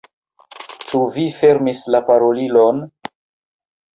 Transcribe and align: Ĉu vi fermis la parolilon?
Ĉu 0.91 1.01
vi 1.17 1.25
fermis 1.41 1.83
la 1.95 2.01
parolilon? 2.09 2.83